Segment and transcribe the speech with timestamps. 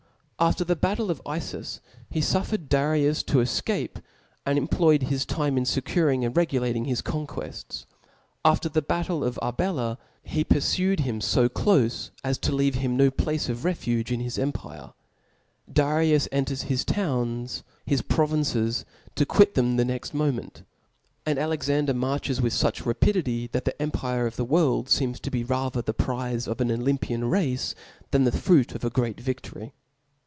[0.43, 4.01] After the battle of IfTus, he fufFered Darius to efcape,
[4.43, 7.85] and employed his time in fpcuring and re gulating his conqupfts:
[8.43, 12.97] after the battle of Arbela^ (d)SeeAi {^g pyjj^g^j him fo clofe(), as to leave him
[12.97, 13.11] no nan de *^^^.
[13.11, 13.11] i..
[13.11, 13.23] r^• cxpedit.
[13.23, 14.93] place of Ihelter m his empire.
[15.71, 18.83] Darius enters his diC^^^' towns, his provinces,
[19.13, 20.63] to quit them the next mo ment;
[21.23, 25.43] and Alexander marches with fuch rapidity, that the empire of the world fecms to be
[25.43, 27.75] rather the prize of an Olympian race,
[28.09, 29.73] than the fruit of a great viftory.